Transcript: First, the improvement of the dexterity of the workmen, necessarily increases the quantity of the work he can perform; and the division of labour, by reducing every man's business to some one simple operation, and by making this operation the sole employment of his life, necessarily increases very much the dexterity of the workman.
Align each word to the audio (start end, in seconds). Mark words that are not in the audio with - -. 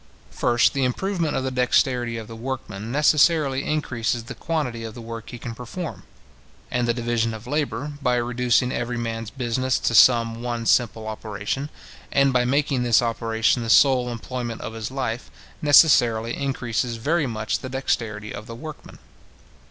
First, 0.31 0.73
the 0.73 0.83
improvement 0.83 1.35
of 1.37 1.43
the 1.43 1.51
dexterity 1.51 2.17
of 2.17 2.27
the 2.27 2.35
workmen, 2.35 2.91
necessarily 2.91 3.63
increases 3.63 4.23
the 4.23 4.33
quantity 4.33 4.83
of 4.83 4.95
the 4.95 4.99
work 4.99 5.29
he 5.29 5.37
can 5.37 5.53
perform; 5.53 6.01
and 6.71 6.87
the 6.87 6.93
division 6.95 7.35
of 7.35 7.45
labour, 7.45 7.93
by 8.01 8.15
reducing 8.15 8.71
every 8.71 8.97
man's 8.97 9.29
business 9.29 9.77
to 9.77 9.93
some 9.93 10.41
one 10.41 10.65
simple 10.65 11.05
operation, 11.07 11.69
and 12.11 12.33
by 12.33 12.45
making 12.45 12.81
this 12.81 13.03
operation 13.03 13.61
the 13.61 13.69
sole 13.69 14.09
employment 14.11 14.61
of 14.61 14.73
his 14.73 14.89
life, 14.89 15.29
necessarily 15.61 16.35
increases 16.35 16.95
very 16.95 17.27
much 17.27 17.59
the 17.59 17.69
dexterity 17.69 18.33
of 18.33 18.47
the 18.47 18.55
workman. 18.55 18.97